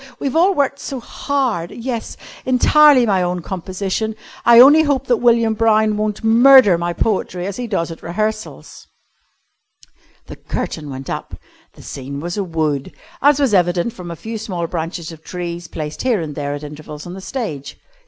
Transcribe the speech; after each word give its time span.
We've 0.17 0.35
all 0.35 0.55
worked 0.55 0.79
so 0.79 0.99
hard. 0.99 1.69
Yes, 1.69 2.17
entirely 2.43 3.05
my 3.05 3.21
own 3.21 3.43
composition. 3.43 4.15
I 4.47 4.59
only 4.59 4.81
hope 4.81 5.05
that 5.05 5.17
William 5.17 5.53
Brown 5.53 5.95
won't 5.95 6.23
murder 6.23 6.75
my 6.75 6.91
poetry 6.91 7.45
as 7.45 7.57
he 7.57 7.67
does 7.67 7.91
at 7.91 8.01
rehearsals." 8.01 8.87
The 10.25 10.37
curtain 10.37 10.89
went 10.89 11.07
up. 11.11 11.35
The 11.73 11.83
scene 11.83 12.19
was 12.19 12.35
a 12.35 12.43
wood, 12.43 12.93
as 13.21 13.39
was 13.39 13.53
evident 13.53 13.93
from 13.93 14.09
a 14.09 14.15
few 14.15 14.39
small 14.39 14.65
branches 14.65 15.11
of 15.11 15.23
trees 15.23 15.67
placed 15.67 16.01
here 16.01 16.19
and 16.19 16.33
there 16.33 16.55
at 16.55 16.63
intervals 16.63 17.05
on 17.05 17.13
the 17.13 17.21
stage. 17.21 17.77